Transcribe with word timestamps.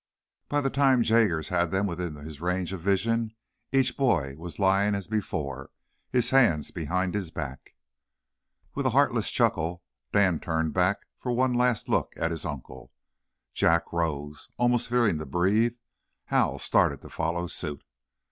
By 0.49 0.61
the 0.61 0.71
time 0.71 1.03
Jaggers 1.03 1.49
had 1.49 1.69
them 1.69 1.85
within 1.85 2.15
his 2.15 2.41
range 2.41 2.73
of 2.73 2.81
vision 2.81 3.35
each 3.71 3.95
boy 3.97 4.35
was 4.35 4.57
lying 4.57 4.95
as 4.95 5.05
before, 5.07 5.69
his 6.09 6.31
hands 6.31 6.71
behind 6.71 7.13
his 7.13 7.29
back. 7.29 7.75
With 8.73 8.87
a 8.87 8.97
heartless 8.97 9.29
chuckle, 9.29 9.83
Dan 10.11 10.39
turned 10.39 10.73
back 10.73 11.05
for 11.19 11.31
one 11.31 11.53
last 11.53 11.87
look 11.87 12.13
at 12.17 12.31
his 12.31 12.45
uncle. 12.45 12.91
Jack 13.53 13.93
rose, 13.93 14.49
almost 14.57 14.89
fearing 14.89 15.19
to 15.19 15.25
breathe. 15.27 15.75
Hal 16.25 16.57
started 16.57 17.01
to 17.03 17.09
follow 17.11 17.45
suit. 17.45 17.83